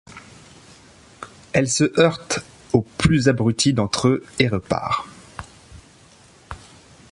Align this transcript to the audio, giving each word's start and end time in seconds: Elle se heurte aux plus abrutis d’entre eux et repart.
Elle 1.53 1.69
se 1.69 1.83
heurte 1.99 2.43
aux 2.73 2.81
plus 2.81 3.27
abrutis 3.29 3.71
d’entre 3.73 4.07
eux 4.07 4.23
et 4.39 4.47
repart. 4.47 5.05